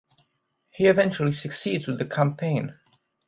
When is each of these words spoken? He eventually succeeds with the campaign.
He 0.71 0.87
eventually 0.87 1.31
succeeds 1.31 1.85
with 1.85 1.99
the 1.99 2.05
campaign. 2.07 2.73